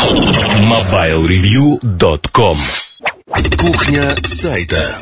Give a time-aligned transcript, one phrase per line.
[0.00, 2.56] MobileReview.com
[3.58, 4.96] Кухня сайта.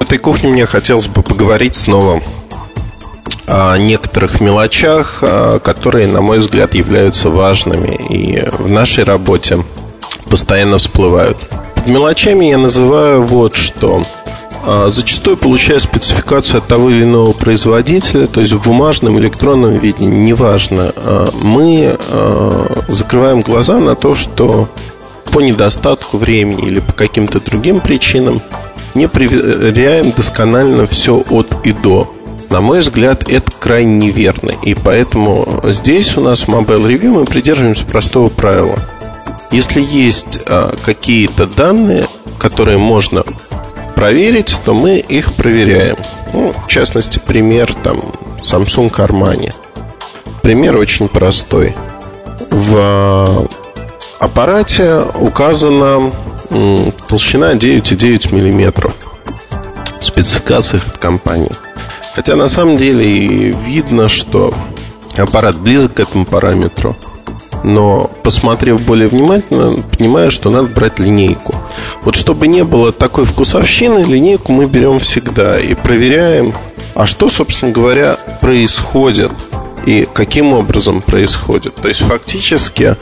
[0.00, 2.22] В этой кухне мне хотелось бы поговорить снова
[3.46, 9.62] о некоторых мелочах, а, которые, на мой взгляд, являются важными и в нашей работе
[10.30, 11.36] постоянно всплывают.
[11.74, 14.02] Под мелочами я называю вот что–
[14.88, 20.92] зачастую получая спецификацию от того или иного производителя, то есть в бумажном, электронном виде, неважно,
[20.96, 24.68] а, мы а, закрываем глаза на то, что
[25.32, 28.40] по недостатку времени или по каким-то другим причинам
[28.94, 32.10] не проверяем досконально все от и до.
[32.50, 34.52] На мой взгляд, это крайне неверно.
[34.62, 38.78] И поэтому здесь у нас в Mobile Review мы придерживаемся простого правила.
[39.50, 40.40] Если есть
[40.84, 42.06] какие-то данные,
[42.38, 43.24] которые можно
[44.04, 45.96] проверить, то мы их проверяем.
[46.34, 48.00] Ну, в частности, пример там
[48.36, 49.50] Samsung Armani.
[50.42, 51.74] Пример очень простой.
[52.50, 53.48] В
[54.18, 56.12] аппарате указана
[57.08, 58.92] толщина 9,9 мм
[59.98, 61.52] в спецификациях от компании.
[62.14, 64.52] Хотя на самом деле видно, что
[65.16, 66.94] аппарат близок к этому параметру–
[67.64, 71.54] но посмотрев более внимательно, понимаю, что надо брать линейку.
[72.02, 76.52] Вот чтобы не было такой вкусовщины, линейку мы берем всегда и проверяем,
[76.94, 79.32] а что, собственно говоря, происходит
[79.86, 81.74] и каким образом происходит.
[81.74, 82.96] То есть фактически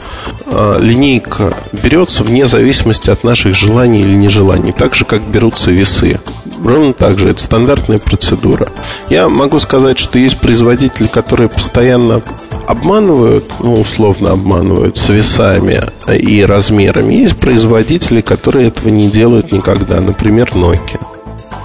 [0.45, 6.19] э, линейка берется вне зависимости от наших желаний или нежеланий, так же как берутся весы.
[6.63, 8.69] Ровно так же, это стандартная процедура.
[9.09, 12.21] Я могу сказать, что есть производители, которые постоянно
[12.67, 17.15] обманывают, ну, условно обманывают с весами и размерами.
[17.15, 19.99] Есть производители, которые этого не делают никогда.
[19.99, 21.01] Например, Nokia.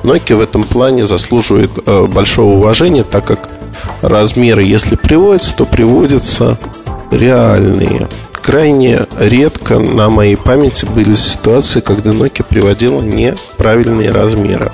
[0.03, 3.49] Nokia в этом плане заслуживает э, большого уважения, так как
[4.03, 6.59] размеры, если приводятся, то приводятся
[7.13, 8.09] реальные.
[8.49, 14.73] Крайне редко на моей памяти были ситуации, когда Nokia приводила неправильные размеры.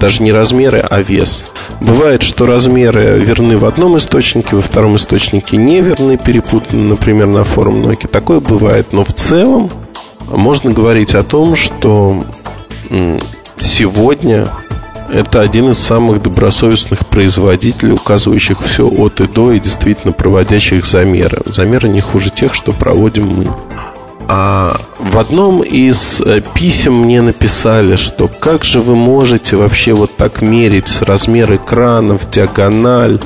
[0.00, 1.52] Даже не размеры, а вес.
[1.80, 7.44] Бывает, что размеры верны в одном источнике, во втором источнике не верны, перепутаны, например, на
[7.44, 8.08] форум Nokia.
[8.08, 9.70] Такое бывает, но в целом
[10.28, 12.24] можно говорить о том, что
[13.60, 14.48] сегодня
[15.08, 21.40] это один из самых добросовестных производителей, указывающих все от и до и действительно проводящих замеры.
[21.44, 23.46] Замеры не хуже тех, что проводим мы.
[24.28, 30.16] А в одном из э, писем мне написали, что как же вы можете вообще вот
[30.16, 33.20] так мерить размер экранов, диагональ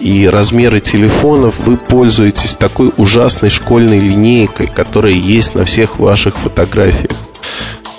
[0.00, 7.12] и размеры телефонов, вы пользуетесь такой ужасной школьной линейкой, которая есть на всех ваших фотографиях.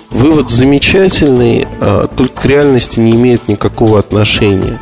[0.10, 4.80] Вывод замечательный, а, только к реальности не имеет никакого отношения.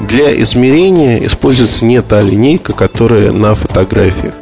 [0.00, 4.34] Для измерения используется не та линейка, которая на фотографиях.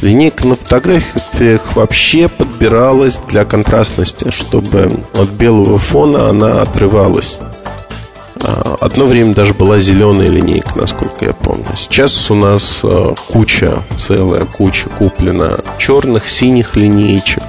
[0.00, 7.38] Линейка на фотографиях вообще подбиралась для контрастности, чтобы от белого фона она отрывалась.
[8.40, 11.66] А, одно время даже была зеленая линейка, насколько я помню.
[11.76, 17.42] Сейчас у нас а, куча, целая куча куплена черных, синих линеечек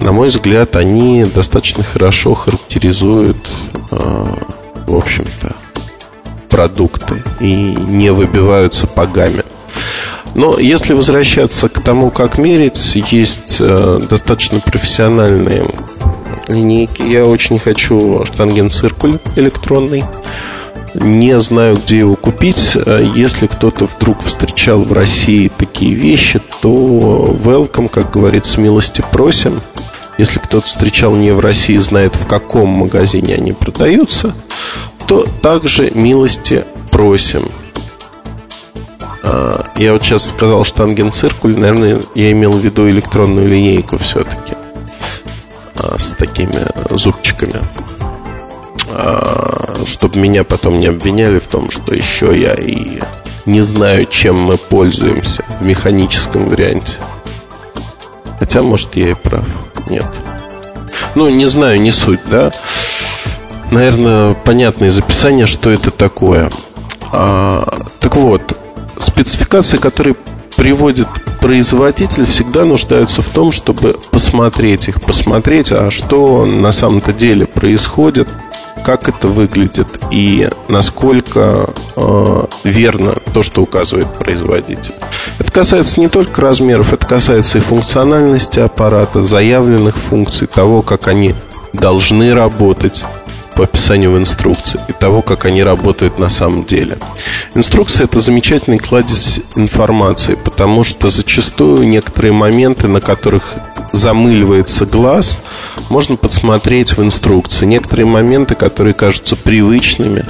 [0.00, 3.48] на мой взгляд, они достаточно хорошо характеризуют,
[3.92, 4.38] а,
[4.86, 5.54] в общем-то,
[6.48, 9.44] продукты и не выбиваются сапогами.
[10.34, 15.66] Но если возвращаться к тому, как мерить, есть э, достаточно профессиональные
[16.48, 17.02] линейки.
[17.02, 20.04] Я очень хочу штангенциркуль электронный.
[20.94, 22.76] Не знаю, где его купить.
[23.14, 26.68] Если кто-то вдруг встречал в России такие вещи, то
[27.44, 29.60] welcome, как говорится, милости просим.
[30.20, 34.34] Если кто-то встречал не в России, знает, в каком магазине они продаются,
[35.06, 37.48] то также милости просим.
[39.22, 44.52] А, я вот сейчас сказал штангенциркуль, наверное, я имел в виду электронную линейку все-таки
[45.76, 47.62] а, с такими зубчиками.
[48.90, 53.00] А, чтобы меня потом не обвиняли в том, что еще я и
[53.46, 56.92] не знаю, чем мы пользуемся в механическом варианте.
[58.38, 59.69] Хотя, может, я и прав.
[59.90, 60.06] Нет.
[61.14, 62.50] Ну, не знаю, не суть, да.
[63.70, 66.50] Наверное, понятно из описания, что это такое.
[67.12, 68.58] А, так вот,
[68.98, 70.14] спецификации, которые
[70.56, 71.08] приводит
[71.40, 78.28] производитель, всегда нуждаются в том, чтобы посмотреть их, посмотреть, а что на самом-то деле происходит–
[78.84, 84.94] как это выглядит и насколько э, верно то, что указывает производитель.
[85.38, 91.34] Это касается не только размеров, это касается и функциональности аппарата, заявленных функций, того, как они
[91.72, 93.04] должны работать
[93.60, 96.96] по описанию в инструкции и того, как они работают на самом деле.
[97.54, 103.52] Инструкция– это замечательный кладезь информации, потому что зачастую некоторые моменты, на которых
[103.92, 105.38] замыливается глаз,
[105.90, 107.66] можно подсмотреть в инструкции.
[107.66, 110.24] Некоторые моменты, которые кажутся привычными,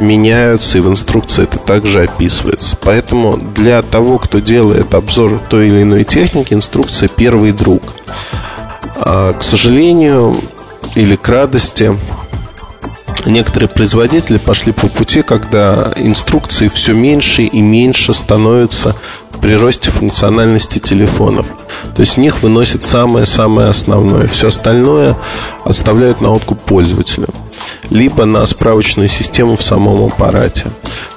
[0.00, 2.76] меняются, и в инструкции это также описывается.
[2.82, 7.94] Поэтому для того, кто делает обзор той или иной техники, инструкция первый друг.
[8.96, 10.42] А, к сожалению
[10.96, 11.94] или к радости,
[13.30, 18.94] некоторые производители пошли по пути, когда инструкции все меньше и меньше становятся
[19.40, 21.46] при росте функциональности телефонов.
[21.94, 24.26] То есть в них выносят самое-самое основное.
[24.28, 25.16] Все остальное
[25.64, 27.28] оставляют на откуп пользователю.
[27.90, 30.66] Либо на справочную систему в самом аппарате.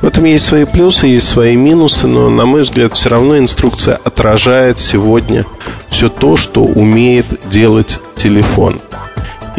[0.02, 4.00] В этом есть свои плюсы, есть свои минусы, но, на мой взгляд, все равно инструкция
[4.04, 5.46] отражает сегодня
[5.90, 8.80] все то, что умеет делать телефон.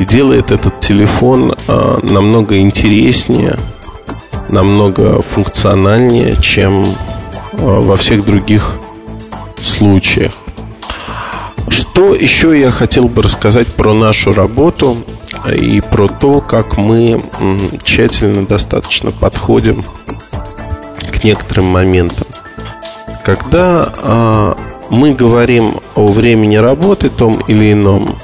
[0.00, 3.56] Делает этот телефон э, намного интереснее,
[4.48, 6.96] намного функциональнее, чем
[7.52, 8.76] Э, во всех других
[9.60, 10.32] случаях.
[11.68, 14.98] Что еще я хотел бы рассказать про нашу работу
[15.52, 17.20] и про то, как мы
[17.84, 19.82] тщательно достаточно подходим
[21.12, 22.26] к некоторым моментам.
[23.24, 24.54] Когда э,
[24.90, 28.16] мы говорим о времени работы том или ином,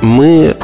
[0.00, 0.56] мы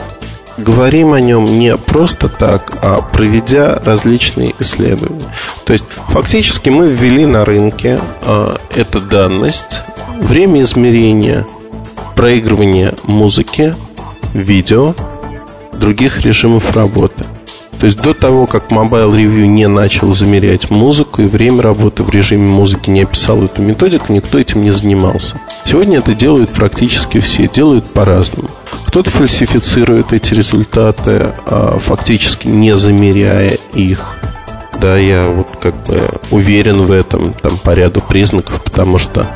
[0.56, 5.24] говорим о нем не просто так, а проведя различные исследования.
[5.64, 9.82] То есть фактически мы ввели на рынке э, эту данность,
[10.20, 11.46] время измерения,
[12.16, 13.74] проигрывания музыки,
[14.32, 14.94] видео,
[15.72, 17.24] других режимов работы.
[17.84, 22.08] То есть до того, как Mobile Review не начал замерять музыку и время работы в
[22.08, 25.38] режиме музыки не описал эту методику, никто этим не занимался.
[25.66, 28.48] Сегодня это делают практически все, делают по-разному.
[28.86, 34.16] Кто-то фальсифицирует эти результаты, а фактически не замеряя их.
[34.80, 39.28] Да, я вот как бы уверен в этом там по ряду признаков, потому что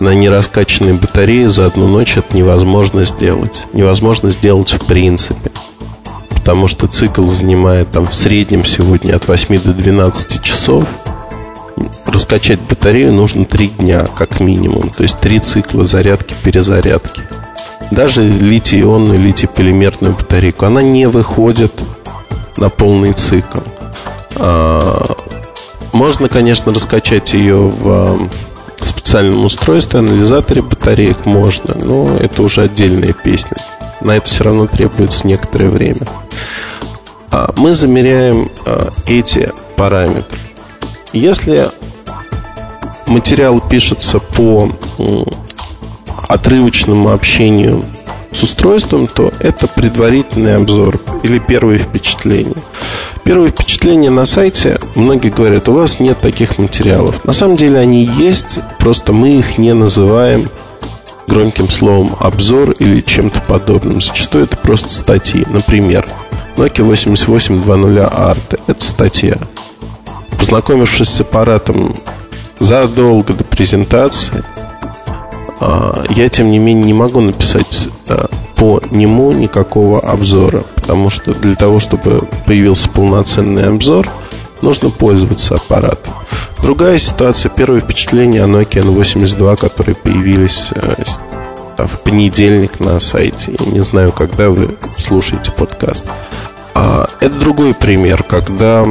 [0.00, 3.66] на нераскачанной батарее за одну ночь это невозможно сделать.
[3.74, 5.50] Невозможно сделать в принципе.
[6.42, 10.84] Потому что цикл занимает там в среднем сегодня от 8 до 12 часов.
[12.04, 14.90] Раскачать батарею нужно 3 дня, как минимум.
[14.90, 17.22] То есть 3 цикла зарядки-перезарядки
[17.92, 21.72] даже литий-ионную, литий-полимерную батарейку, она не выходит
[22.56, 23.60] на полный цикл.
[24.36, 25.14] А,
[25.92, 28.28] можно, конечно, раскачать ее в
[28.80, 33.58] специальном устройстве, анализаторе батареек можно, но это уже отдельная песня.
[34.04, 36.06] На это все равно требуется некоторое время.
[37.30, 40.38] А, мы замеряем а, эти параметры.
[41.12, 41.70] Если
[43.06, 44.70] материал пишется по
[46.28, 47.84] отрывочному общению
[48.32, 52.56] с устройством, то это предварительный обзор или первые впечатления.
[53.24, 57.24] Первые впечатления на сайте, многие говорят, у вас нет таких материалов.
[57.24, 60.48] На самом деле они есть, просто мы их не называем
[61.26, 64.00] громким словом обзор или чем-то подобным.
[64.00, 65.44] Зачастую это просто статьи.
[65.48, 66.06] Например,
[66.56, 69.38] Nokia 8820 ART– это статья.
[70.38, 71.94] Познакомившись с аппаратом
[72.58, 74.44] задолго до презентации–
[75.64, 81.34] а, я, тем не менее, не могу написать а, по нему никакого обзора, потому что
[81.34, 84.08] для того, чтобы появился полноценный обзор,
[84.62, 86.14] нужно пользоваться аппаратом.
[86.62, 90.94] Другая ситуация, первое впечатление о Nokia N82, которые появились э,
[91.78, 93.54] в понедельник на сайте.
[93.58, 96.04] Я не знаю, когда вы слушаете подкаст.
[96.74, 98.84] А, это другой пример, когда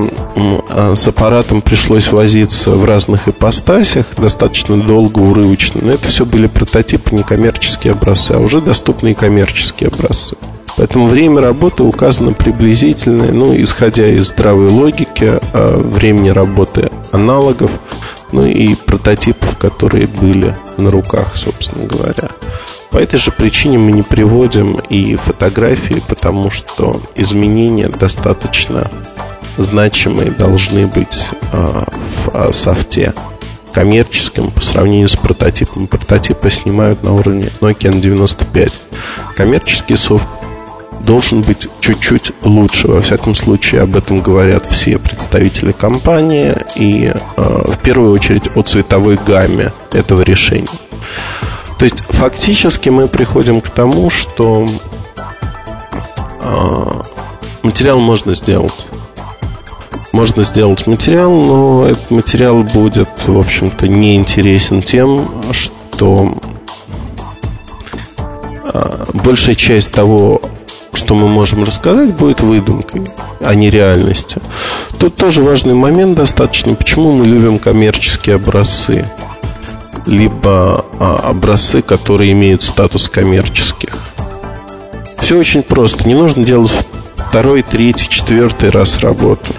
[0.70, 5.82] а, с аппаратом пришлось возиться в разных ипостасях достаточно долго, урывочно.
[5.84, 10.36] Но это все были прототипы, не коммерческие образцы, а уже доступные коммерческие образцы.
[10.78, 17.72] Поэтому время работы указано приблизительное, ну, исходя из здравой логики, а, времени работы аналогов,
[18.32, 22.30] ну и прототипов, которые были на руках, собственно говоря.
[22.90, 28.92] По этой же причине мы не приводим и фотографии, потому что изменения достаточно
[29.58, 31.84] значимые должны быть э,
[32.25, 33.13] в софте
[33.72, 35.88] коммерческом по сравнению с прототипом.
[35.88, 38.72] Прототипы снимают на уровне Nokia N95.
[39.36, 40.28] Коммерческий софт
[41.12, 42.88] должен быть чуть-чуть лучше.
[42.88, 48.62] Во всяком случае, об этом говорят все представители компании и э, в первую очередь о
[48.62, 50.70] цветовой гамме этого решения.
[51.77, 54.65] То есть фактически мы приходим к тому, что
[56.39, 57.01] э,
[57.63, 58.88] материал можно сделать.
[60.13, 66.38] Можно сделать материал, но этот материал будет, в общем-то, не интересен тем, что
[68.74, 70.41] э, большая часть того,
[70.93, 73.03] что мы можем рассказать, будет выдумкой.
[73.39, 74.41] а не реальности.
[75.00, 79.05] Тут тоже важный момент достаточно, почему мы любим коммерческие образцы,
[80.05, 83.98] либо а, образцы, которые имеют статус коммерческих.
[85.19, 86.07] Все очень просто.
[86.07, 86.71] Не нужно делать
[87.15, 89.55] второй, третий, четвертый раз работу.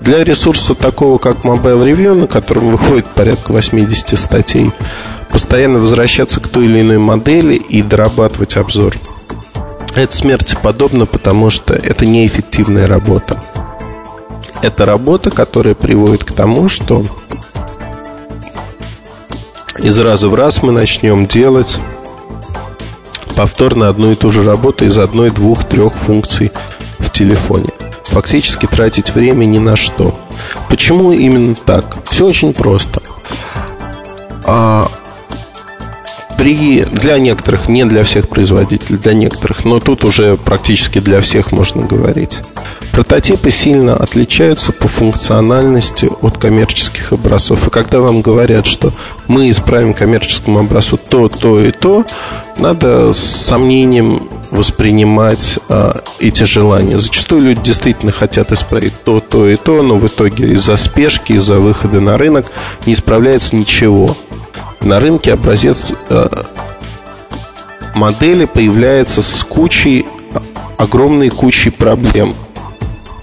[0.00, 4.70] Для ресурса такого, как Mobile Review, на котором выходит порядка 80 статей,
[5.30, 8.94] постоянно возвращаться к той или иной модели и дорабатывать обзор.
[9.98, 13.42] Это смерти подобно, потому что это неэффективная работа.
[14.62, 17.02] Это работа, которая приводит к тому, что
[19.76, 21.80] из раза в раз мы начнем делать
[23.34, 26.52] повторно одну и ту же работу из одной, двух, трех функций
[27.00, 27.70] в телефоне.
[28.04, 30.16] Фактически тратить время ни на что.
[30.68, 31.96] Почему именно так?
[32.08, 33.02] Все очень просто.
[34.44, 34.92] А
[36.38, 41.50] при, для некоторых, не для всех производителей, для некоторых, но тут уже практически для всех
[41.50, 42.38] можно говорить.
[42.92, 47.66] Прототипы сильно отличаются по функциональности от коммерческих образцов.
[47.66, 48.92] И когда вам говорят, что
[49.26, 52.04] мы исправим коммерческому образцу то, то и то,
[52.56, 56.98] надо с сомнением воспринимать а, эти желания.
[56.98, 61.56] Зачастую люди действительно хотят исправить то, то и то, но в итоге из-за спешки, из-за
[61.56, 62.46] выхода на рынок
[62.86, 64.16] не исправляется ничего
[64.80, 66.28] на рынке образец э,
[67.94, 70.06] модели появляется с кучей,
[70.76, 72.34] огромной кучей проблем,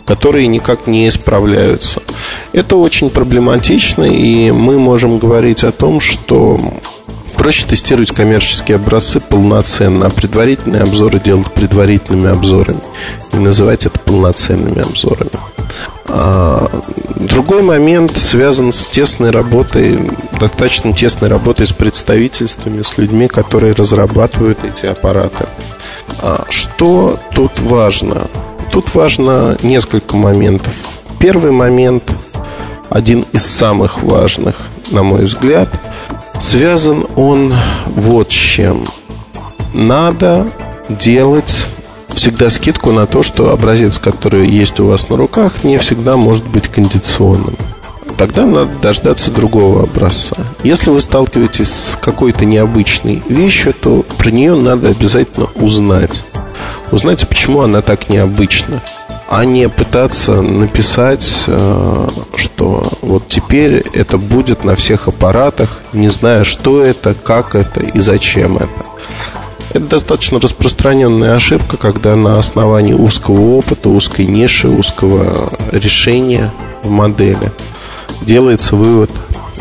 [0.06, 2.02] которые никак не исправляются.
[2.54, 6.60] Это очень проблематично, и мы можем говорить о том, что
[7.36, 12.82] проще тестировать коммерческие образцы полноценно, а предварительные обзоры делать предварительными обзорами
[13.34, 15.32] и называть это полноценными обзорами.
[16.08, 16.70] А,
[17.16, 20.00] другой момент связан с тесной работой,
[20.40, 25.46] достаточно тесной работой с представительствами, с людьми, которые разрабатывают эти аппараты.
[26.22, 28.22] А, что тут важно?
[28.72, 31.00] Тут важно несколько моментов.
[31.20, 32.04] Первый момент,
[32.90, 34.56] один из самых важных,
[34.92, 35.70] на мой взгляд,
[36.42, 37.54] связан он
[37.88, 38.86] вот с чем.
[39.74, 40.48] Надо
[40.90, 41.68] делать
[42.14, 46.46] всегда скидку на то, что образец, который есть у вас на руках, не всегда может
[46.48, 47.56] быть кондиционным.
[48.18, 50.38] Тогда надо дождаться другого образца.
[50.64, 56.24] Если вы сталкиваетесь с какой-то необычной вещью, то про нее надо обязательно узнать.
[56.92, 58.82] Узнать, почему она так необычна
[59.28, 66.44] а не пытаться написать, э, что вот теперь это будет на всех аппаратах, не зная,
[66.44, 68.86] что это, как это и зачем это.
[69.72, 76.52] Это достаточно распространенная ошибка, когда на основании узкого опыта, узкой ниши, узкого решения
[76.84, 77.52] в модели
[78.22, 79.12] делается вывод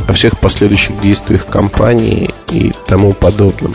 [0.07, 3.75] о всех последующих действиях компании и тому подобном.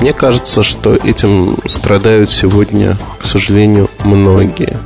[0.00, 4.78] Мне кажется, что этим страдают сегодня, к сожалению, многие.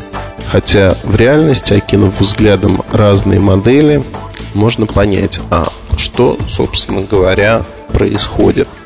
[0.50, 4.02] Хотя в реальности, окинув взглядом разные модели,
[4.54, 8.68] можно понять, а что, собственно говоря, происходит–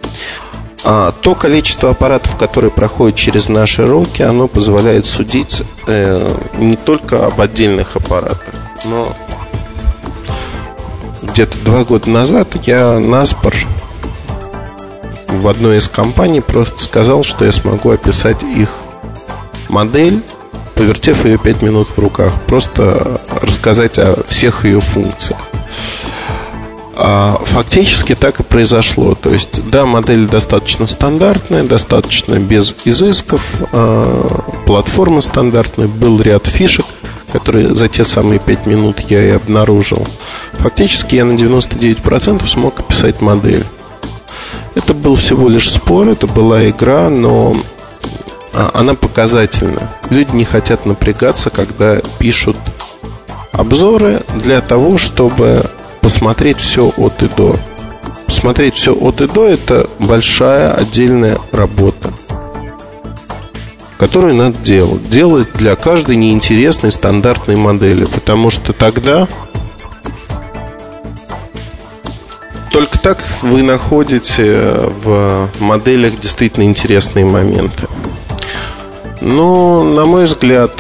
[0.85, 7.27] а то количество аппаратов, которые проходят через наши руки, оно позволяет судить э, не только
[7.27, 8.47] об отдельных аппаратах,
[8.85, 9.15] но
[11.23, 13.55] где-то два года назад я наспор
[15.29, 18.71] в одной из компаний просто сказал, что я смогу описать их
[19.69, 20.23] модель,
[20.75, 25.39] повертев ее 5 минут в руках, просто рассказать о всех ее функциях.
[27.01, 29.15] А, фактически так и произошло.
[29.15, 36.87] То есть, да, модель достаточно стандартная, достаточно без изысков, а, платформа стандартная, был ряд фишек,
[37.33, 40.09] которые за те самые 5 минут я и обнаружил.
[40.55, 43.65] Фактически я на 99% смог описать модель.
[44.79, 47.57] Это был всего лишь спор, это была игра, но
[48.55, 49.91] а, она показательна.
[50.09, 52.57] Люди не хотят напрягаться, когда пишут
[53.51, 55.69] обзоры для того, чтобы
[56.01, 57.57] посмотреть все от и до.
[58.27, 62.13] Посмотреть все от и до– это большая отдельная работа,
[63.99, 65.11] которую надо делать.
[65.11, 69.27] Делать для каждой неинтересной стандартной модели, потому что тогда
[72.71, 77.87] только так вы находите в моделях действительно интересные моменты.
[79.21, 80.73] Но, на мой взгляд,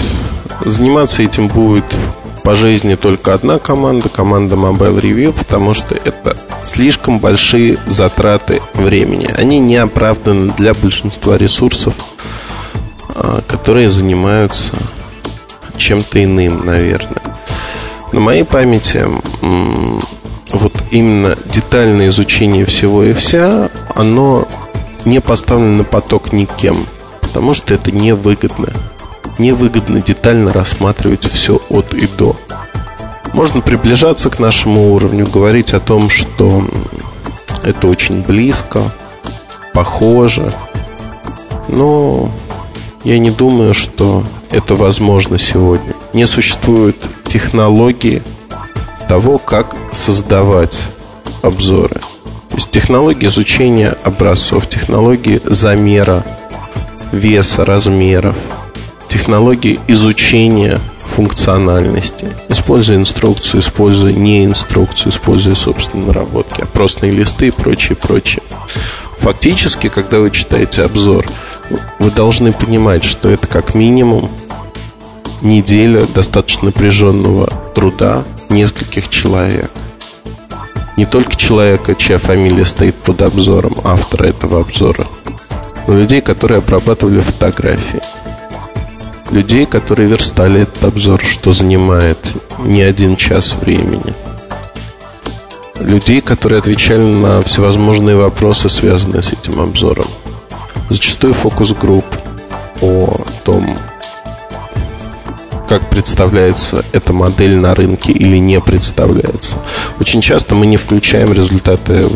[0.64, 1.84] заниматься этим будет
[2.44, 9.28] по жизни только одна команда, команда Mobile Review, потому что это слишком большие затраты времени.
[9.36, 11.94] Они не оправданы для большинства ресурсов,
[13.14, 14.72] а, которые занимаются
[15.76, 17.22] чем-то иным, наверное.
[18.12, 19.04] На моей памяти
[20.52, 24.46] вот именно детальное изучение всего и вся, оно
[25.04, 26.86] не поставлено на поток никем,
[27.20, 28.68] потому что это невыгодно.
[29.38, 32.36] невыгодно детально рассматривать все от и до.
[33.34, 36.64] Можно приближаться к нашему уровню, говорить о том, что
[37.62, 38.90] это очень близко,
[39.72, 40.52] похоже.
[41.68, 42.30] Но
[43.04, 45.94] я не думаю, что это возможно сегодня.
[46.12, 48.22] Не существует технологии
[49.08, 50.78] того, как создавать
[51.42, 52.00] обзоры.
[52.48, 56.24] То есть технологии изучения образцов, технологии замера
[57.10, 58.36] веса, размеров,
[59.08, 62.28] технологии изучения функциональности.
[62.48, 68.42] Используя инструкцию, используя не инструкцию, используя собственные наработки, опросные листы и прочее, прочее.
[69.18, 71.26] Фактически, когда вы читаете обзор,
[71.98, 74.30] вы должны понимать, что это как минимум
[75.42, 79.70] неделя достаточно напряженного труда нескольких человек.
[80.96, 85.06] Не только человека, чья фамилия стоит под обзором, автора этого обзора,
[85.86, 88.00] но людей, которые обрабатывали фотографии.
[89.30, 92.18] Людей, которые верстали этот обзор, что занимает
[92.58, 94.14] не один час времени.
[95.78, 100.08] Людей, которые отвечали на всевозможные вопросы, связанные с этим обзором.
[100.90, 102.06] Зачастую фокус-групп
[102.80, 103.76] о том,
[105.68, 109.56] как представляется эта модель на рынке или не представляется.
[110.00, 112.08] Очень часто мы не включаем результаты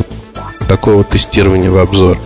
[0.69, 2.19] такого тестирования в обзор.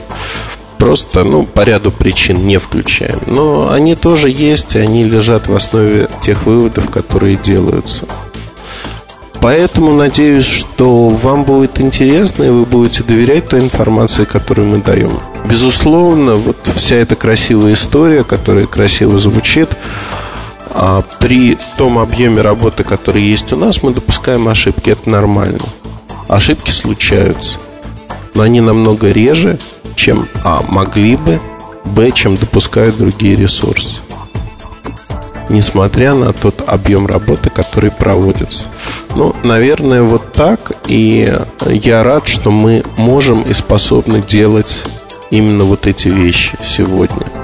[0.78, 3.18] Просто, ну, по ряду причин не включаем.
[3.26, 8.06] Но они тоже есть, и они лежат в основе тех выводов, которые делаются.
[9.40, 15.18] Поэтому надеюсь, что вам будет интересно, и вы будете доверять той информации, которую мы даем.
[15.48, 19.68] Безусловно, вот вся эта красивая история, которая красиво звучит,
[20.78, 24.90] а при том объеме работы, который есть у нас, мы допускаем ошибки.
[24.90, 25.64] Это нормально.
[26.28, 27.58] Ошибки случаются.
[28.34, 29.58] Но они намного реже,
[29.94, 30.62] чем А.
[30.68, 31.40] Могли бы,
[31.86, 32.10] Б.
[32.10, 34.00] Чем допускают другие ресурсы.
[35.48, 38.66] Несмотря на тот объем работы, который проводится.
[39.14, 40.72] Ну, наверное, вот так.
[40.88, 41.34] И
[41.70, 44.82] я рад, что мы можем и способны делать
[45.30, 47.35] именно вот эти вещи сегодня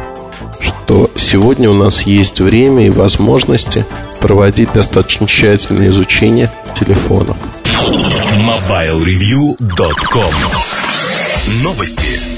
[0.93, 3.87] что сегодня у нас есть время и возможности
[4.21, 7.39] проводить достаточно тщательное изучение телефонов.
[7.65, 10.35] MobileReview.com
[11.63, 12.32] Новости.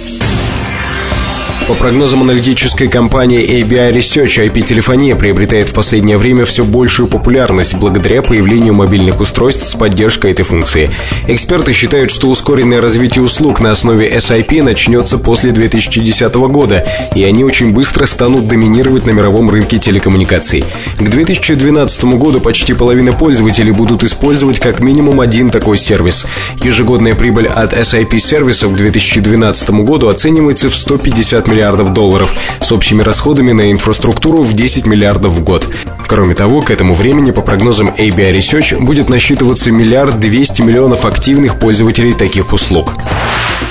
[1.67, 8.21] По прогнозам аналитической компании ABI Research, IP-телефония приобретает в последнее время все большую популярность благодаря
[8.21, 10.91] появлению мобильных устройств с поддержкой этой функции.
[11.27, 17.45] Эксперты считают, что ускоренное развитие услуг на основе SIP начнется после 2010 года, и они
[17.45, 20.65] очень быстро станут доминировать на мировом рынке телекоммуникаций.
[20.99, 26.27] К 2012 году почти половина пользователей будут использовать как минимум один такой сервис.
[26.63, 33.01] Ежегодная прибыль от SIP-сервисов к 2012 году оценивается в 150 миллионов миллиардов долларов с общими
[33.01, 35.69] расходами на инфраструктуру в 10 миллиардов в год.
[36.09, 41.61] Кроме того, к этому времени, по прогнозам ABI Research, будет насчитываться миллиард 200 миллионов активных
[41.61, 42.95] пользователей таких услуг.